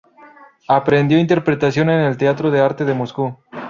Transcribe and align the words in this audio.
Aprendió 0.67 1.19
interpretación 1.19 1.91
en 1.91 1.99
el 1.99 2.17
Teatro 2.17 2.49
de 2.49 2.59
Arte 2.59 2.85
de 2.85 2.95
Moscú. 2.95 3.37